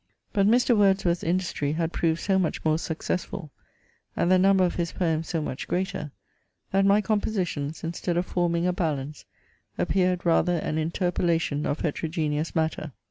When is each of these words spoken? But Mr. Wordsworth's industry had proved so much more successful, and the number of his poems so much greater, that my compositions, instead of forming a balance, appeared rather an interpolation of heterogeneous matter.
But 0.33 0.47
Mr. 0.47 0.75
Wordsworth's 0.75 1.23
industry 1.23 1.73
had 1.73 1.93
proved 1.93 2.19
so 2.21 2.39
much 2.39 2.65
more 2.65 2.79
successful, 2.79 3.51
and 4.15 4.31
the 4.31 4.39
number 4.39 4.63
of 4.63 4.73
his 4.73 4.91
poems 4.91 5.27
so 5.29 5.43
much 5.43 5.67
greater, 5.67 6.09
that 6.71 6.87
my 6.87 7.01
compositions, 7.01 7.83
instead 7.83 8.17
of 8.17 8.25
forming 8.25 8.65
a 8.65 8.73
balance, 8.73 9.25
appeared 9.77 10.25
rather 10.25 10.57
an 10.57 10.79
interpolation 10.79 11.67
of 11.67 11.81
heterogeneous 11.81 12.55
matter. 12.55 12.93